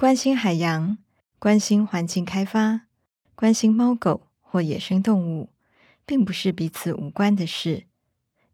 [0.00, 0.96] 关心海洋、
[1.40, 2.82] 关心环境开发、
[3.34, 5.48] 关心猫狗或野生动物，
[6.06, 7.82] 并不是彼此无关的事，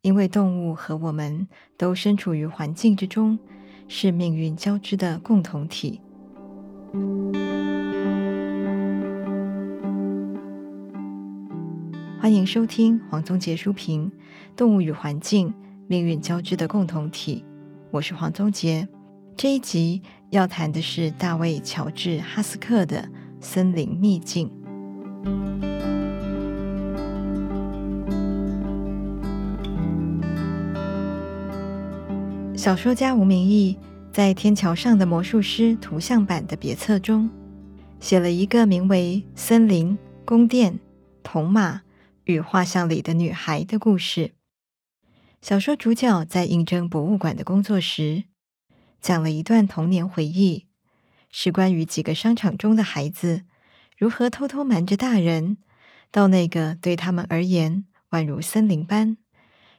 [0.01, 1.47] 因为动物和我们
[1.77, 3.39] 都身处于环境之中，
[3.89, 6.01] 是命运交织的共同体。
[12.19, 14.11] 欢迎收听黄宗杰书评
[14.57, 15.53] 《动物与环境：
[15.89, 17.45] 命运交织的共同体》，
[17.91, 18.89] 我是黄宗杰。
[19.37, 20.01] 这一集
[20.35, 23.03] 要谈的是大卫·乔治·哈斯克的
[23.41, 24.51] 《森林秘境》。
[32.59, 33.79] 小说家吴明义
[34.11, 37.31] 在《天桥上的魔术师》图像版的别册中，
[38.01, 40.81] 写了一个名为《森林、宫殿、
[41.23, 41.83] 铜马
[42.25, 44.33] 与画像里的女孩》的故事。
[45.41, 48.25] 小说主角在应征博物馆的工作时，
[49.05, 50.65] 讲了一段童年回忆，
[51.31, 53.43] 是关于几个商场中的孩子
[53.99, 55.59] 如何偷偷瞒着大人，
[56.11, 59.19] 到那个对他们而言宛如森林般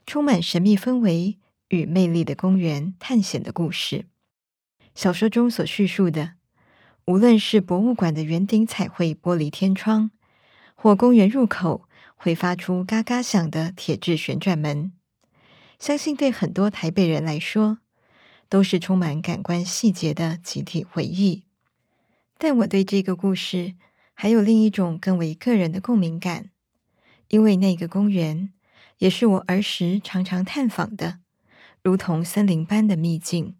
[0.06, 4.06] 充满神秘氛围与魅力的公园探险的故事。
[4.94, 6.34] 小说中所叙述的，
[7.08, 10.12] 无论是博物馆的圆顶彩绘玻璃天窗，
[10.76, 14.94] 或公园入口会发出嘎嘎响的铁质旋转门，
[15.80, 17.80] 相信对很多台北人来说，
[18.48, 21.44] 都是充满感官细节的集体回忆，
[22.38, 23.76] 但我对这个故事
[24.14, 26.52] 还有另一种更为个人的共鸣感，
[27.30, 28.54] 因为那个公园
[29.00, 31.20] 也是我儿时常常探访的，
[31.82, 33.56] 如同森林般的秘境。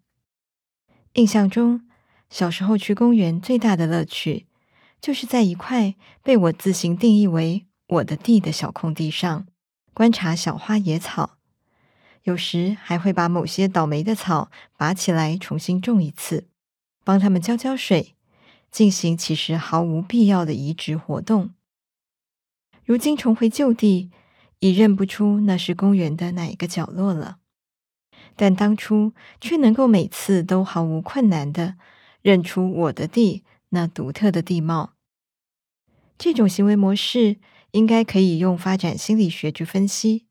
[1.14, 1.88] 印象中，
[2.30, 4.46] 小时候去公园最大的乐趣，
[5.00, 9.46] 就是在一块被我自行定义为我的地的小空地上，
[9.92, 11.35] 观察小花野草。
[12.26, 16.48] 有时还会把某些倒霉的草拔起来重新种一次，
[17.04, 18.16] 帮它们浇浇水，
[18.68, 21.54] 进行其实毫无必要的移植活动。
[22.84, 24.10] 如今重回旧地，
[24.58, 27.38] 已认不出那是公园的哪一个角落了，
[28.34, 31.76] 但当初却能够每次都毫无困难的
[32.22, 34.94] 认出我的地那独特的地貌。
[36.18, 37.36] 这种行为模式
[37.70, 40.25] 应该可以用发展心理学去分析。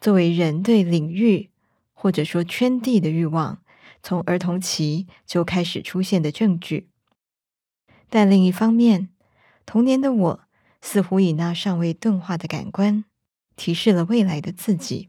[0.00, 1.50] 作为人对领域
[1.92, 3.62] 或者说圈地的欲望，
[4.02, 6.88] 从儿童期就开始出现的证据。
[8.10, 9.08] 但另一方面，
[9.64, 10.40] 童年的我
[10.82, 13.04] 似乎以那尚未钝化的感官，
[13.56, 15.08] 提示了未来的自己：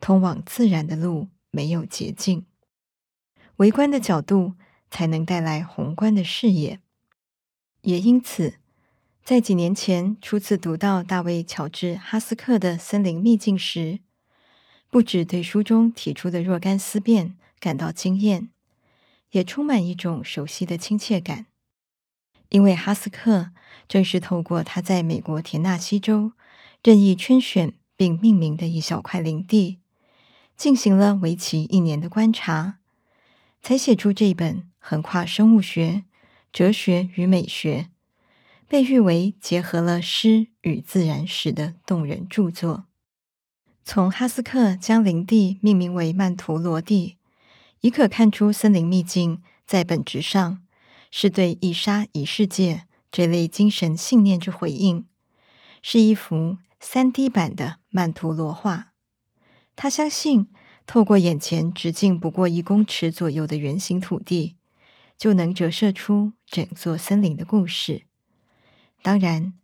[0.00, 2.46] 通往自然的路没有捷径，
[3.56, 4.54] 微观的角度
[4.90, 6.80] 才能带来宏观的视野。
[7.82, 8.54] 也因此，
[9.28, 13.98] 在几年前初次读到大卫·乔治·哈斯克的《森林秘境》时，
[14.88, 18.48] 不止对书中提出的若干思辨感到惊艳，
[19.32, 21.44] 也充满一种熟悉的亲切感。
[22.48, 23.50] 因为哈斯克
[23.86, 26.32] 正是透过他在美国田纳西州
[26.82, 29.80] 任意圈选并命名的一小块林地，
[30.56, 32.78] 进行了为期一年的观察，
[33.60, 36.04] 才写出这本横跨生物学、
[36.50, 37.90] 哲学与美学。
[38.68, 42.84] 被誉为结合了诗与自然史的动人著作。
[43.82, 47.16] 从哈斯克将林地命名为曼陀罗地，
[47.80, 50.60] 已可看出《森林秘境》在本质上
[51.10, 55.06] 是对一沙一世界这类精神信念之回应，
[55.80, 58.92] 是一幅三 D 版的曼陀罗画。
[59.74, 60.48] 他相信，
[60.84, 64.56] 透过眼前直径不过一公尺左右的圆形土地，
[65.16, 68.07] 就能折射出整座森林的故事。
[69.02, 69.54] 当然，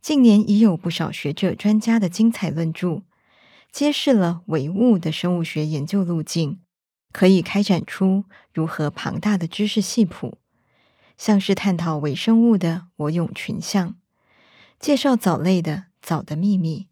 [0.00, 3.02] 近年已有不少学者专家的精彩论著，
[3.72, 6.60] 揭示了微物的生物学研究路径，
[7.12, 10.38] 可以开展出如何庞大的知识系谱，
[11.16, 13.96] 像是探讨微生物的我涌群像，
[14.78, 16.88] 介绍藻类的藻的秘密，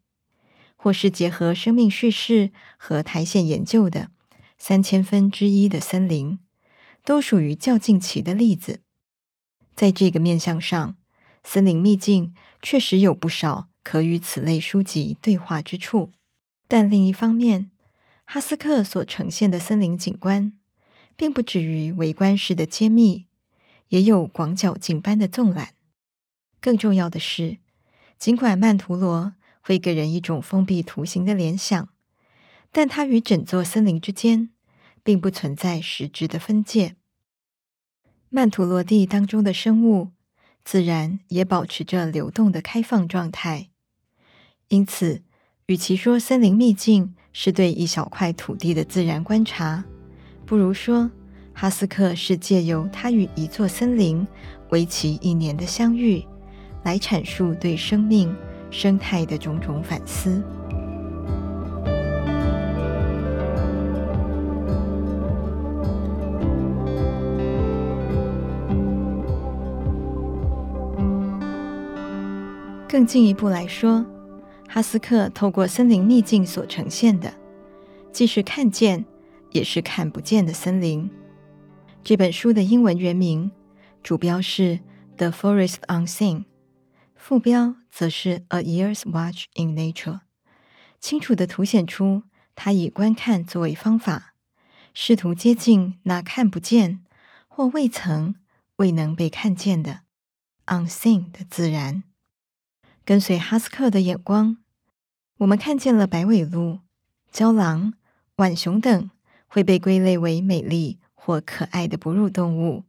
[0.76, 4.10] 或是结合生命叙事和苔藓研究的
[4.58, 6.38] 三千分之一的森林，
[7.04, 8.80] 都属于较近期的例子。
[9.74, 10.96] 在这个面向上，
[11.44, 16.12] 森林秘境确实有不少可与此类书籍对话之处，
[16.68, 17.70] 但另一方面，
[18.24, 20.52] 哈斯克所呈现的森林景观，
[21.16, 23.26] 并不止于围观式的揭秘，
[23.88, 25.74] 也有广角镜般的纵览。
[26.60, 27.58] 更重要的是，
[28.18, 31.88] 尽管曼陀罗会给人一种封闭图形的联想，
[32.70, 34.50] 但它与整座森林之间，
[35.02, 36.94] 并不存在实质的分界。
[38.30, 40.12] 曼陀罗地当中的生物，
[40.64, 43.70] 自然也保持着流动的开放状态，
[44.68, 45.22] 因此，
[45.66, 49.84] 与其说森林秘境是对一小块土地的自然观察，
[50.46, 51.10] 不如说
[51.52, 54.26] 哈斯克是借由他与一座森林
[54.70, 56.24] 为期一年的相遇，
[56.84, 58.34] 来阐述对生命
[58.70, 60.42] 生态的种种反思。
[72.92, 74.04] 更进一步来说，
[74.68, 77.32] 哈斯克透过森林秘境所呈现的，
[78.12, 79.06] 既是看见，
[79.52, 81.10] 也是看不见的森林。
[82.04, 83.50] 这本书的英文原名
[84.02, 84.62] 主标是
[85.16, 86.36] 《The Forest Unseen》，
[87.14, 89.94] 副标则是《A Year's Watch in Nature》，
[91.00, 92.24] 清楚地凸显出
[92.54, 94.34] 他以观看作为方法，
[94.92, 97.02] 试图接近那看不见
[97.48, 98.34] 或未曾、
[98.76, 100.00] 未能被看见的
[100.66, 102.02] unseen 的自然。
[103.04, 104.58] 跟随哈斯克的眼光，
[105.38, 106.78] 我们看见了白尾鹿、
[107.32, 107.94] 郊狼、
[108.36, 109.10] 浣熊等
[109.48, 112.84] 会被归类为美丽或可爱的哺乳动物，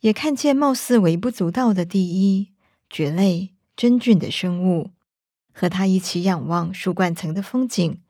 [0.00, 2.52] 也看见貌似微不足道的第一
[2.88, 4.92] 蕨类真菌的生物，
[5.52, 8.00] 和他一起仰望树冠层的风景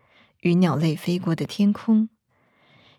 [0.42, 2.10] 与鸟类飞过的天空，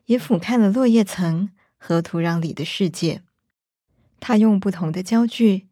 [0.06, 3.22] 也俯瞰了落叶层和土壤里的世界。
[4.20, 5.67] 他用不同的焦距。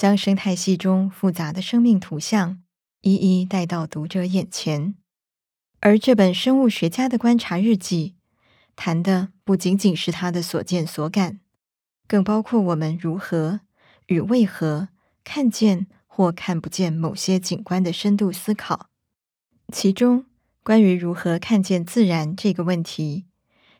[0.00, 2.62] 将生态系中复杂的生命图像
[3.02, 4.94] 一一带到读者眼前，
[5.80, 8.14] 而这本生物学家的观察日记，
[8.74, 11.40] 谈的不仅仅是他的所见所感，
[12.08, 13.60] 更包括我们如何
[14.06, 14.88] 与为何
[15.22, 18.88] 看见或看不见某些景观的深度思考。
[19.70, 20.24] 其中，
[20.62, 23.26] 关于如何看见自然这个问题，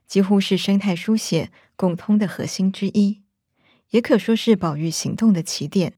[0.07, 3.23] 几乎是生态书写共通的核心之一，
[3.89, 5.95] 也可说是保育行动的起点。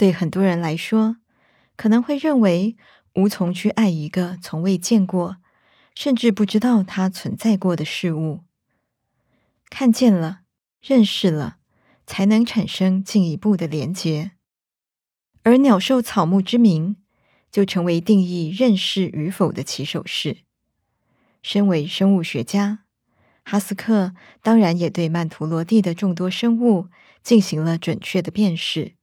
[0.00, 1.18] 对很多人来说，
[1.76, 2.74] 可能会认为
[3.16, 5.36] 无从去爱一个从未见过，
[5.94, 8.40] 甚至不知道它存在过的事物。
[9.68, 10.40] 看见了，
[10.80, 11.58] 认识了，
[12.06, 14.30] 才能产生进一步的连结。
[15.42, 16.96] 而鸟兽草木之名，
[17.52, 20.38] 就成为定义认识与否的起手式。
[21.42, 22.84] 身为生物学家，
[23.44, 26.88] 哈斯克当然也对曼陀罗地的众多生物
[27.22, 28.94] 进行了准确的辨识。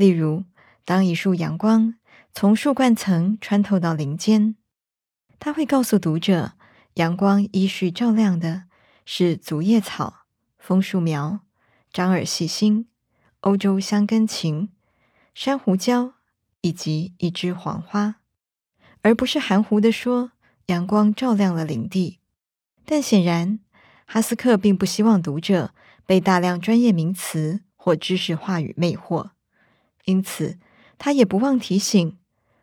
[0.00, 0.44] 例如，
[0.86, 1.96] 当一束阳光
[2.32, 4.56] 从树冠层穿透到林间，
[5.38, 6.52] 他会告诉读者，
[6.94, 8.64] 阳光依序照亮的
[9.04, 10.20] 是竹叶草、
[10.56, 11.40] 枫树苗、
[11.92, 12.88] 张耳细辛、
[13.40, 14.70] 欧洲香根芹、
[15.34, 16.14] 珊瑚礁
[16.62, 18.22] 以及一枝黄花，
[19.02, 20.32] 而不是含糊地说
[20.68, 22.20] 阳光照亮了林地。
[22.86, 23.60] 但显然，
[24.06, 25.74] 哈斯克并不希望读者
[26.06, 29.32] 被大量专业名词或知识话语魅惑。
[30.04, 30.58] 因此，
[30.98, 32.18] 他也不忘提醒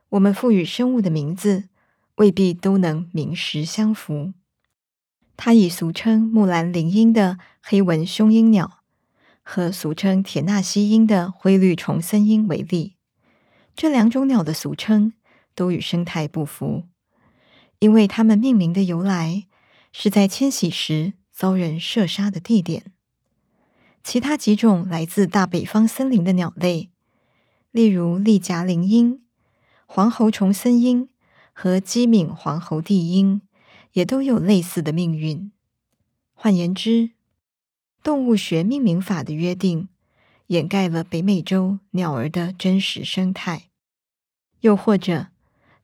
[0.10, 1.70] 我们：赋予生物的名字
[2.16, 4.34] 未必都能名实相符。
[5.36, 8.80] 他以俗称木兰铃莺的黑纹雄鹰鸟
[9.44, 12.96] 和俗称铁纳西鹰的灰绿虫森鹰为例，
[13.76, 15.14] 这两种鸟的俗称
[15.54, 16.86] 都与生态不符，
[17.80, 19.46] 因为它们命名的由来
[19.92, 22.92] 是在迁徙时遭人射杀的地点。
[24.04, 26.90] 其他几种来自大北方森林的鸟类。
[27.78, 29.22] 例如利夹铃莺、
[29.86, 31.10] 黄喉虫森鹰
[31.54, 33.42] 和基缅黄喉地鹰，
[33.94, 35.52] 也都有类似的命运。
[36.34, 37.12] 换言之，
[38.02, 39.90] 动物学命名法的约定
[40.48, 43.70] 掩盖了北美洲鸟儿的真实生态。
[44.62, 45.28] 又或者，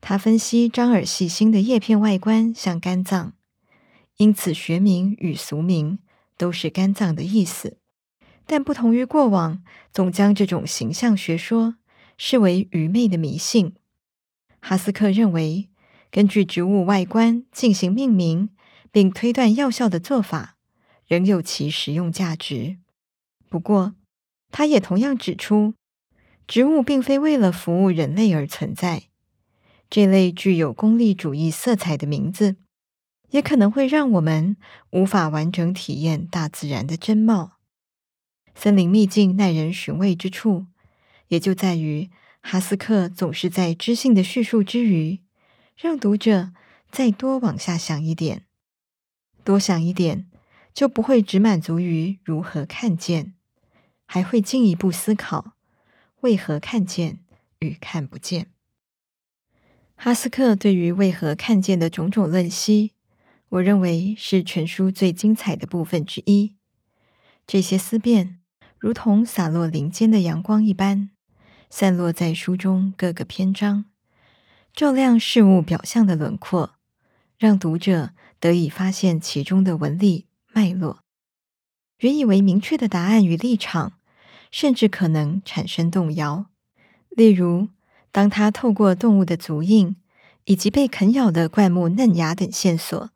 [0.00, 3.34] 他分析张耳细辛的叶片外观像肝脏，
[4.16, 6.00] 因此学名与俗名
[6.36, 7.76] 都是肝脏的意思。
[8.46, 11.76] 但不同于过往，总将这种形象学说。
[12.16, 13.74] 视为愚昧的迷信。
[14.60, 15.68] 哈斯克认为，
[16.10, 18.50] 根据植物外观进行命名
[18.90, 20.56] 并推断药效的做法，
[21.06, 22.78] 仍有其实用价值。
[23.48, 23.94] 不过，
[24.50, 25.74] 他也同样指出，
[26.46, 29.04] 植物并非为了服务人类而存在。
[29.90, 32.56] 这类具有功利主义色彩的名字，
[33.30, 34.56] 也可能会让我们
[34.90, 37.58] 无法完整体验大自然的真貌。
[38.54, 40.66] 森林秘境耐人寻味之处。
[41.28, 45.20] 也就在于哈斯克总是在知性的叙述之余，
[45.76, 46.52] 让读者
[46.90, 48.44] 再多往下想一点，
[49.42, 50.30] 多想一点，
[50.72, 53.34] 就不会只满足于如何看见，
[54.06, 55.56] 还会进一步思考
[56.20, 57.20] 为何看见
[57.60, 58.50] 与看不见。
[59.96, 62.92] 哈斯克对于为何看见的种种论析，
[63.48, 66.56] 我认为是全书最精彩的部分之一。
[67.46, 68.40] 这些思辨
[68.78, 71.10] 如同洒落林间的阳光一般。
[71.76, 73.86] 散落在书中各个篇章，
[74.72, 76.76] 照亮事物表象的轮廓，
[77.36, 81.00] 让读者得以发现其中的纹理脉络。
[81.98, 83.94] 原以为明确的答案与立场，
[84.52, 86.46] 甚至可能产生动摇。
[87.08, 87.66] 例如，
[88.12, 89.96] 当他透过动物的足印
[90.44, 93.10] 以及被啃咬的灌木嫩芽等线索，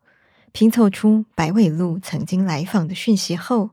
[0.51, 3.69] 拼凑出白尾鹿曾经来访的讯息后，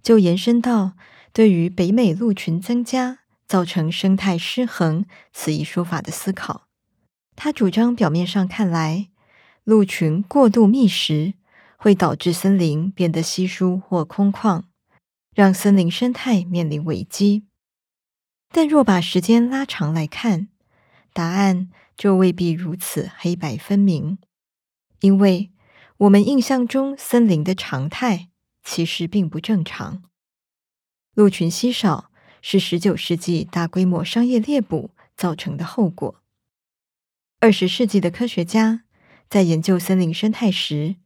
[0.00, 0.92] 就延伸到
[1.32, 6.68] 对于北美鹿群增加造成生态失衡此一说法的思考。
[7.36, 9.10] 他主张，表面上看来，
[9.64, 11.34] 鹿群过度觅食
[11.76, 14.62] 会导致森林变得稀疏或空旷，
[15.34, 17.46] 让森林生态面临危机。
[18.50, 20.48] 但若把时间拉长来看，
[21.12, 24.18] 答案就未必如此黑白分明，
[25.00, 25.50] 因为
[25.98, 28.28] 我们印象中森林的常态
[28.62, 30.04] 其实并不正常。
[31.14, 32.10] 鹿群稀少
[32.46, 36.20] 是十九世纪大规模商业猎捕造成的后果。
[37.40, 38.84] 二十世纪的科学家
[39.30, 40.96] 在研究森林生态时，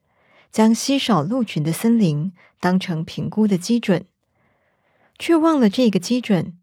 [0.51, 4.05] 将稀少鹿群的森林当成评估的基准，
[5.17, 6.59] 却忘了这个基准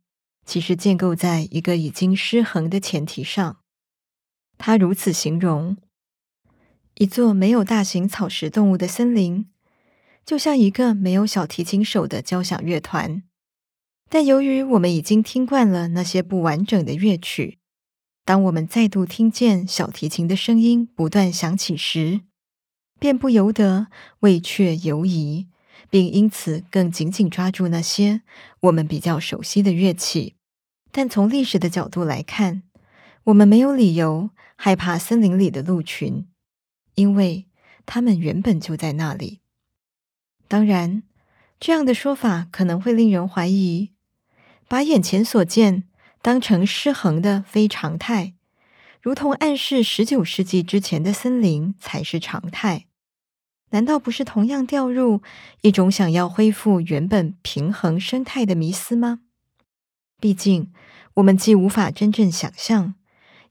[0.46, 3.60] 其实建构在一个已经失衡的前提上。
[4.58, 5.78] 他如此形容：
[6.96, 9.50] 一座没有大型草食动物的森林，
[10.26, 13.24] 就像一个没有小提琴手的交响乐团。
[14.16, 17.60] 但由于我们已经听惯了那些不完整的乐曲。
[18.24, 22.22] 当我们再度听见小提琴的声音不断响起时，
[22.98, 23.88] 便不由得
[24.22, 25.48] 畏怯犹疑，
[25.90, 28.22] 并因此更紧紧抓住那些
[28.62, 30.36] 我们比较熟悉的乐器。
[30.94, 32.64] 但从历史的角度来看，
[33.26, 36.26] 我们没有理由害怕森林里的鹿群，
[36.94, 37.48] 因为
[37.86, 39.42] 它们原本就在那里。
[40.48, 41.04] 当然，
[41.60, 43.92] 这样的说法可能会令人怀疑，
[44.68, 45.84] 把眼前所见。
[46.22, 48.34] 当成失衡的非常态，
[49.00, 52.88] 如同暗示十九世纪之前的森林才是常态，
[53.70, 55.22] 难道不是同样掉入
[55.62, 59.20] 一种想要恢复原本平衡生态的迷思吗？
[60.20, 60.72] 毕竟，
[61.14, 62.96] 我们既无法真正想象，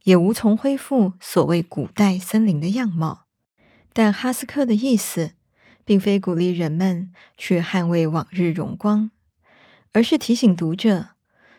[0.03, 3.27] 也无从恢复所谓古代森林的样貌。
[3.93, 5.35] 但哈斯克的意思，
[5.85, 9.13] 并非鼓励人们去捍卫往日荣光，
[9.95, 11.11] 而是提醒读者。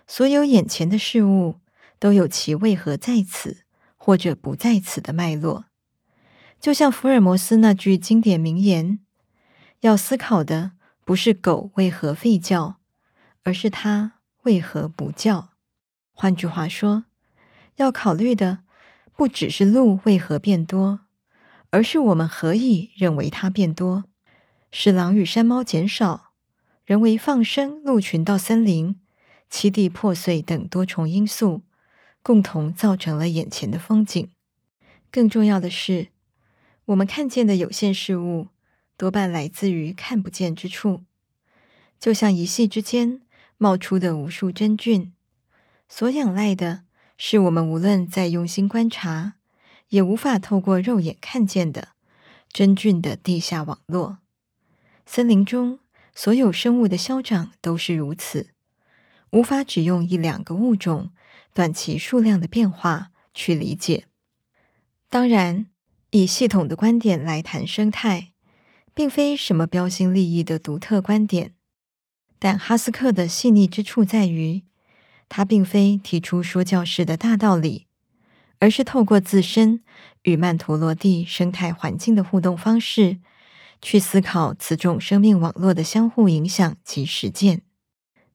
[0.05, 1.55] 所有眼前的事物
[1.97, 3.63] 都有其为何在此
[3.95, 5.65] 或者不在此的脉络，
[6.59, 8.99] 就像福尔摩斯那句经典名言
[9.81, 10.73] ：“要思考的
[11.03, 12.75] 不是狗为何吠叫，
[13.43, 15.49] 而是它为何不叫。”
[16.13, 17.05] 换句话说，
[17.77, 18.59] 要考虑的
[19.15, 20.99] 不只是鹿为何变多，
[21.71, 24.03] 而是我们何以认为它变多？
[24.71, 26.24] 是狼与山猫减少，
[26.85, 28.99] 人为放生鹿群到森林。
[29.47, 31.61] 栖地破碎等多重因素，
[32.23, 34.29] 共同造成了眼前的风景。
[35.11, 36.09] 更重要的是，
[36.85, 38.47] 我们看见的有限事物，
[38.97, 41.03] 多半来自于看不见之处。
[41.99, 43.21] 就像一隙之间
[43.57, 45.13] 冒出的无数真菌，
[45.87, 46.83] 所仰赖的
[47.15, 49.35] 是我们无论再用心观察，
[49.89, 51.89] 也无法透过肉眼看见的
[52.51, 54.17] 真菌的地下网络。
[55.05, 55.79] 森林中
[56.15, 58.51] 所有生物的消长都是如此。
[59.31, 61.11] 无法只用一两个物种
[61.53, 64.05] 短期数量的变化去理解。
[65.09, 65.67] 当然，
[66.11, 68.31] 以系统的观点来谈生态，
[68.93, 71.53] 并非什么标新立异的独特观点。
[72.39, 74.63] 但哈斯克的细腻之处在于，
[75.27, 77.87] 他并非提出说教式的大道理，
[78.59, 79.83] 而是透过自身
[80.23, 83.19] 与曼陀罗地生态环境的互动方式，
[83.85, 87.61] 去思考此种生命网络的相互影响及实践。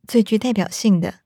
[0.07, 1.23] 最具代表性的，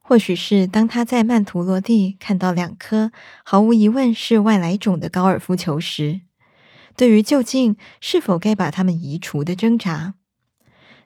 [0.00, 3.10] 或许是当他在曼陀罗地看到两颗
[3.44, 6.20] 毫无疑问是外来种的高尔夫球时，
[6.96, 10.14] 对于究竟是否该把它们移除的挣扎。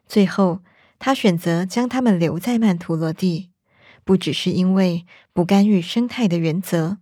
[0.05, 0.59] 最后，
[0.99, 3.49] 他选择将它们留在曼陀罗地，
[4.03, 6.99] 不只是因为不干预生态的原则，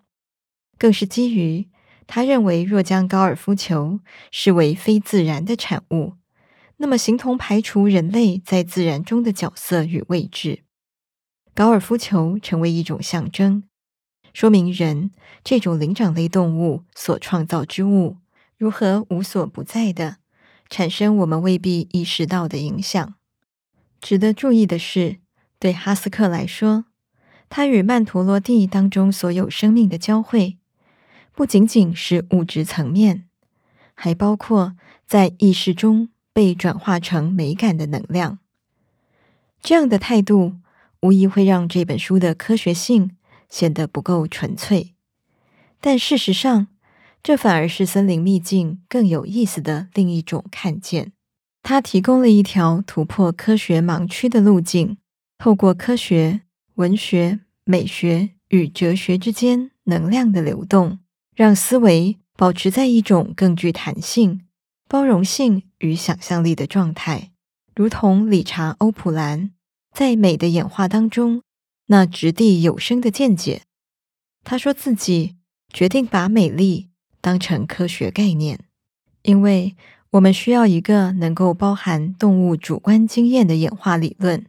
[0.77, 1.67] 更是基于
[2.07, 3.99] 他认为，若将高尔夫球
[4.31, 6.13] 视为非自然的产物。
[6.77, 10.63] 那么，形同排除人类在自然中的角色与位置。
[11.53, 13.63] 高尔夫球成为一种象征，
[14.31, 15.11] 说明人
[15.43, 18.17] 这种灵长类动物所创造之物
[18.57, 20.17] 如何无所不在的
[20.69, 23.15] 产生我们未必意识到的影响。
[23.99, 25.17] 值得注意的是，
[25.57, 26.85] 对哈斯克来说，
[27.49, 30.59] 他与曼陀罗地当中所有生命的交汇，
[31.37, 33.29] 不仅仅是物质层面，
[33.93, 34.75] 还包括
[35.05, 36.09] 在意识中。
[36.33, 38.37] 被转化成美感的能量，
[39.59, 40.57] 这样的态度
[41.01, 43.17] 无疑会让这本书的科学性
[43.49, 44.93] 显得不够纯粹。
[45.81, 46.67] 但事实上，
[47.23, 51.11] 这反而是森林秘境更有意思的另一种看见。
[51.63, 54.99] 它提供了一条突破科学盲区的路径，
[55.39, 56.41] 透过科学、
[56.75, 60.99] 文学、美学与哲学之间能量的流动，
[61.37, 64.41] 让思维保持在一种更具弹性、
[64.89, 67.29] 包容性与想象力的状态，
[67.75, 69.51] 如同理查·欧普兰
[69.93, 71.43] 在《美的演化》当中
[71.85, 73.61] 那掷地有声的见解。
[74.43, 75.35] 他说自己
[75.71, 76.89] 决定把美丽
[77.21, 78.59] 当成科学概念，
[79.21, 79.75] 因为。
[80.11, 84.45] 我们需要一个能够包含动物主观经验的演化理论，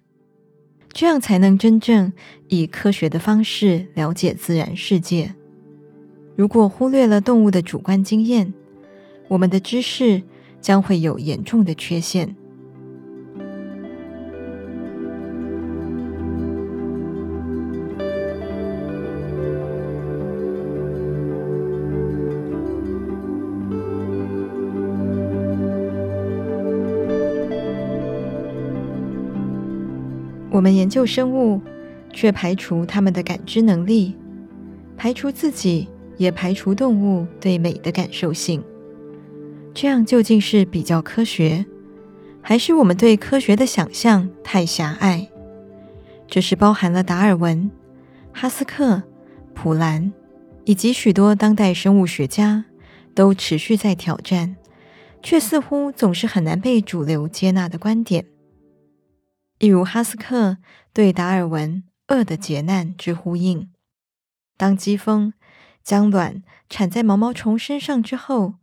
[0.93, 2.13] 这样才能真正
[2.47, 5.35] 以科学的方式了解自然世界。
[6.39, 8.55] 如果忽略了动物的主观经验，
[9.27, 10.23] 我们的知识
[10.61, 12.37] 将会有严重的缺陷。
[30.53, 31.61] 我们研究生物，
[32.13, 34.15] 却排除他们的感知能力，
[34.97, 35.89] 排除自己，
[36.19, 38.63] 也排除动物对美的感受性。
[39.73, 41.65] 这样究竟是比较科学，
[42.43, 45.29] 还是我们对科学的想象太狭隘？
[46.27, 47.71] 这是包含了达尔文、
[48.33, 49.03] 哈斯克、
[49.55, 50.13] 普兰
[50.65, 52.67] 以及许多当代生物学家
[53.15, 54.57] 都持续在挑战，
[55.23, 58.27] 却似乎总是很难被主流接纳的观点。
[59.59, 60.59] 例如哈斯克
[60.93, 63.71] 对达尔文“恶的劫难”之呼应：
[64.57, 65.33] 当疾风
[65.89, 68.57] 将卵产在毛毛虫身上之后，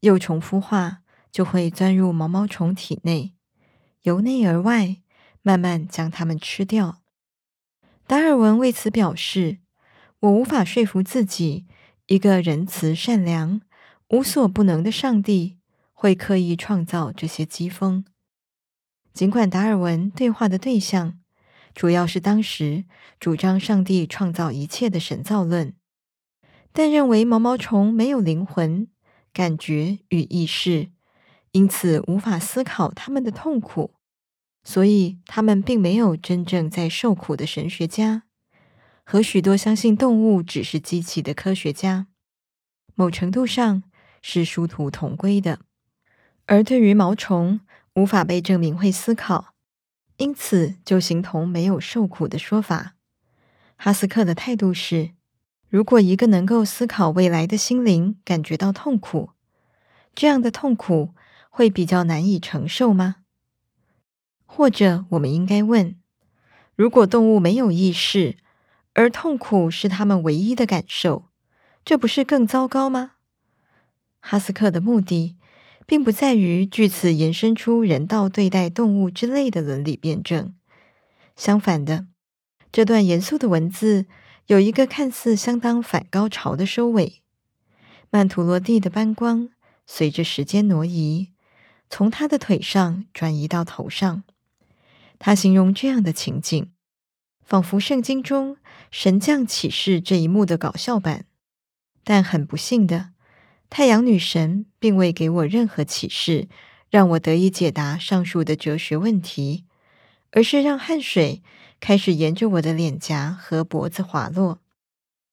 [0.00, 3.34] 幼虫孵化就会钻入毛毛虫体内，
[4.00, 4.96] 由内而外
[5.42, 7.02] 慢慢将它们吃掉。
[8.08, 9.58] 达尔文为此表示
[10.18, 11.66] ：“我无法说服自己，
[12.08, 13.60] 一个仁慈、善良、
[14.08, 15.58] 无所不能的上帝
[15.92, 18.04] 会刻意创造这些鸡蜂。”
[19.14, 21.20] 尽管达尔文对话的对象
[21.76, 22.86] 主要是当时
[23.20, 25.76] 主张上帝创造一切的神造论，
[26.72, 28.88] 但认为毛毛虫没有灵魂、
[29.32, 30.90] 感觉与意识，
[31.52, 33.94] 因此无法思考他们的痛苦，
[34.64, 38.22] 所以他们并没有真正在受苦的神学家，
[39.04, 42.06] 和许多相信动物只是机器的科学家，
[42.94, 43.82] 某程度上
[44.22, 45.60] 是殊途同归的。
[46.46, 47.60] 而对于毛虫，
[47.94, 49.54] 无法被证明会思考，
[50.16, 52.94] 因此就形同没有受苦的说法。
[53.76, 55.10] 哈斯克的态度是：
[55.72, 59.30] 如果一个能够思考未来的心灵感觉到痛苦，
[60.14, 61.14] 这样的痛苦
[61.48, 63.16] 会比较难以承受吗？
[64.44, 65.96] 或者我们应该问：
[66.76, 68.36] 如果动物没有意识，
[68.92, 71.30] 而痛苦是他们唯一的感受，
[71.86, 73.12] 这不是更糟糕吗？
[74.20, 75.38] 哈斯克的目的。
[75.84, 80.54] 并不在于据此延伸出人道对待动物之类的伦理辩证。
[81.34, 82.06] 相反的，
[82.70, 84.06] 这段严肃的文字
[84.52, 87.22] 有一个看似相当反高潮的收尾。
[88.10, 89.48] 曼陀罗蒂的斑光
[89.86, 91.30] 随着时间挪移，
[91.88, 94.24] 从他的腿上转移到头上。
[95.18, 96.70] 他形容这样的情景，
[97.42, 98.58] 仿佛圣经中
[98.90, 101.24] 神降启示这一幕的搞笑版。
[102.04, 103.12] 但很不幸的。
[103.70, 106.48] 太阳女神并未给我任何启示，
[106.90, 109.64] 让我得以解答上述的哲学问题，
[110.32, 111.42] 而是让汗水
[111.82, 114.60] 开始沿着我的脸颊和脖子滑落。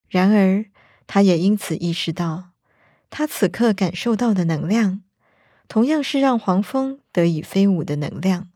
[0.07, 0.65] 然而，
[1.05, 2.49] 他也因此意识到，
[3.11, 5.03] 他此刻感受到的能量，
[5.67, 8.49] 同样是让黄蜂得以飞舞的能量。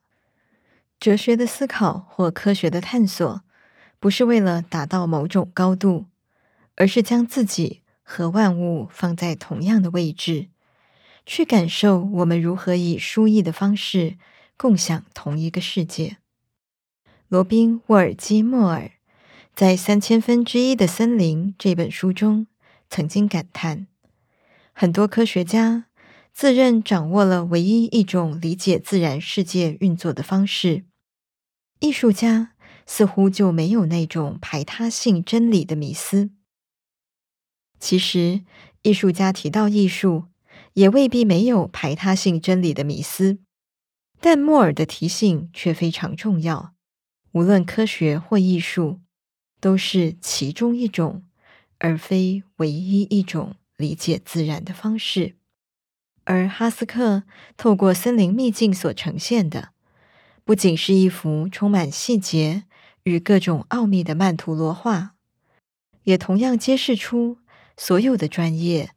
[1.00, 3.44] 哲学的思考或科学的探索，
[4.00, 6.08] 不是为了达到某种高度，
[6.76, 7.82] 而是将自己。
[8.06, 10.50] 和万物放在同样的位置，
[11.26, 14.18] 去感受我们如何以书意的方式
[14.58, 16.18] 共享同一个世界。
[17.34, 18.92] 罗宾·沃尔基莫尔
[19.56, 22.46] 在《三千分之一的森林》这本书中
[22.92, 23.88] 曾经感叹：
[24.72, 25.88] 很多科学家
[26.32, 30.84] 自认掌握了唯一一种理解自然世界运作的方式，
[31.80, 32.54] 艺术家
[32.86, 36.30] 似乎就没有那种排他性真理的迷思。
[37.80, 38.44] 其实，
[38.84, 40.26] 艺术家提到艺术，
[40.74, 43.40] 也未必没有排他性真理的迷思。
[44.22, 46.76] 但莫尔的提醒却非常重要：
[47.34, 49.02] 无论科学或艺术，
[49.60, 51.24] 都是其中一种，
[51.80, 55.36] 而非唯一一种理解自然的方式。
[56.26, 57.24] 而哈斯克
[57.58, 59.70] 透过森林秘境所呈现的，
[60.46, 62.64] 不仅是一幅充满细节
[63.04, 65.16] 与各种奥秘的曼陀罗画，
[66.04, 67.40] 也同样揭示出。
[67.76, 68.92] 所有的专业，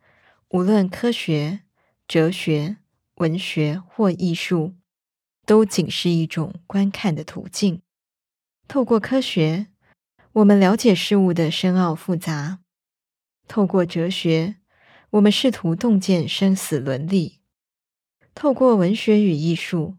[0.51, 1.61] 无论科学、
[2.07, 2.77] 哲学、
[3.15, 4.75] 文学或艺术，
[5.47, 7.81] 都仅是一种观看的途径。
[8.69, 9.69] 透过科学，
[10.33, 12.59] 我们了解事物的深奥复杂；
[13.47, 14.57] 透过哲学，
[15.11, 17.41] 我们试图洞见生死伦理；
[18.35, 19.97] 透过文学与艺术，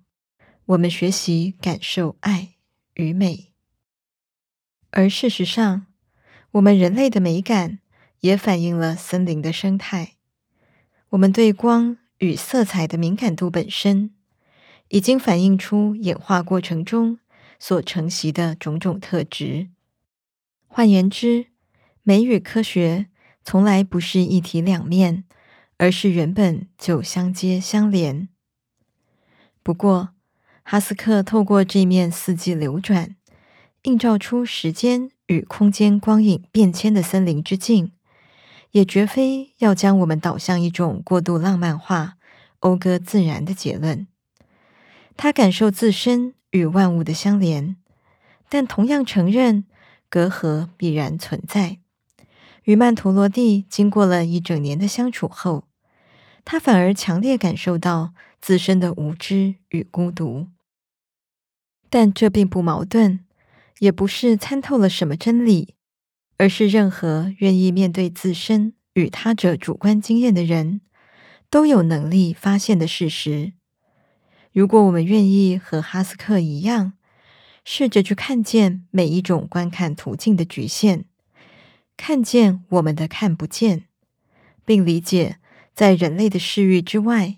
[0.65, 2.55] 我们学习感受爱
[2.95, 3.53] 与美。
[4.91, 5.87] 而事实上，
[6.51, 7.79] 我们人类的美感
[8.19, 10.15] 也反映了森林的生态。
[11.09, 14.13] 我们对光与色彩的敏感度本身，
[14.89, 17.19] 已经反映出演化过程中
[17.59, 19.69] 所承袭的种种特质。
[20.67, 21.47] 换言之，
[22.03, 23.07] 美与科学
[23.43, 25.23] 从来不是一体两面，
[25.77, 28.29] 而是原本就相接相连。
[29.63, 30.09] 不过，
[30.63, 33.15] 哈斯克透过这面四季流转、
[33.83, 37.91] 映照出时间与空间光影变迁的森林之镜，
[38.71, 42.17] 也绝非要将我们导向一种过度浪漫化、
[42.59, 44.07] 讴歌自然的结论。
[45.15, 47.75] 他感受自身与万物的相连，
[48.49, 49.65] 但同样承认。
[50.09, 51.79] 隔阂必然存在。
[52.63, 55.67] 与曼陀罗蒂经过了一整年的相处后，
[56.45, 60.47] 他反而强烈感受到自身的无知与孤独。
[61.89, 63.25] 但这并不矛盾，
[63.79, 65.75] 也不是参透了什么真理，
[66.37, 70.79] 而是任何愿意面对自身与他者主观经验的人，
[71.49, 73.51] 都有能力发现的事实。
[74.57, 76.93] 如果我们愿意和哈斯克一样，
[77.63, 81.05] 试着去看见每一种观看途径的局限，
[81.95, 83.83] 看见我们的看不见，
[84.65, 85.37] 并理解
[85.75, 87.37] 在人类的视域之外，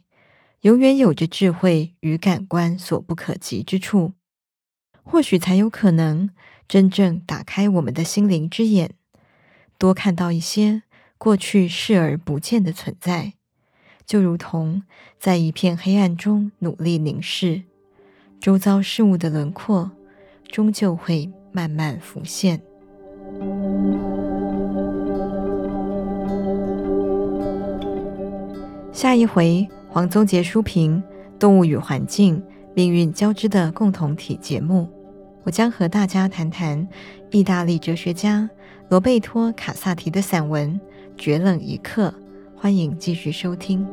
[0.62, 4.13] 永远有着智慧与感官所不可及之处，
[5.03, 6.29] 或许才有可能
[6.69, 8.91] 真正打开我们的心灵之眼，
[9.77, 10.84] 多看到一些
[11.17, 13.34] 过去视而不见的存在，
[14.10, 14.82] 就如同
[15.19, 17.62] 在一片黑暗中努力凝视
[18.41, 19.91] 周遭事物的轮廓。
[20.52, 22.60] 终究会慢慢浮现。
[28.91, 31.04] 下一回，黄宗杰书评
[31.38, 32.41] 《动物与环境：
[32.74, 34.89] 命运交织的共同体》节目，
[35.43, 36.88] 我将和大家谈谈
[37.30, 38.50] 意大利哲学家
[38.89, 40.74] 罗贝托·卡萨提的散文
[41.15, 42.12] 《绝冷一刻》。
[42.62, 43.88] 欢迎继续收听。